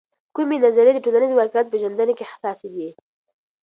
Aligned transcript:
کومې 0.35 0.57
نظریې 0.65 0.93
د 0.95 0.99
ټولنیز 1.05 1.31
واقعیت 1.35 1.67
پیژندنې 1.73 2.13
کې 2.17 2.25
حساسې 2.31 2.67
دي؟ 2.73 2.87